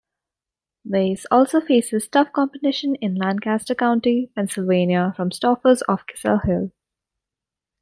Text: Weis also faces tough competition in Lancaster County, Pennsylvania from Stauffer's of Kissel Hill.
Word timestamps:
Weis 0.83 1.25
also 1.29 1.61
faces 1.61 2.07
tough 2.09 2.33
competition 2.33 2.95
in 2.95 3.13
Lancaster 3.13 3.75
County, 3.75 4.31
Pennsylvania 4.35 5.13
from 5.15 5.29
Stauffer's 5.31 5.83
of 5.83 6.07
Kissel 6.07 6.39
Hill. 6.39 6.71